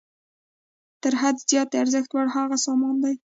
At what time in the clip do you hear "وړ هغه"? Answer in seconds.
2.11-2.57